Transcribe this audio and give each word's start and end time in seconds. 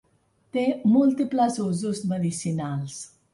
Té 0.55 0.63
múltiples 0.93 1.59
usos 1.67 2.01
medicinals. 2.15 2.99